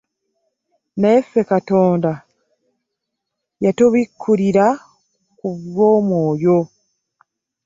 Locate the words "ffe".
1.23-1.41